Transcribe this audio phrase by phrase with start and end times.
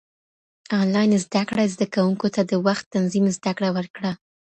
[0.81, 4.11] انلاين زده کړه زده کوونکو ته د وخت تنظيم زده کړه ورکړه.